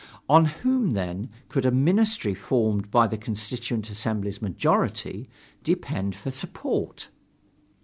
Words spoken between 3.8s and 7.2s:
Assembly's majority depend for support?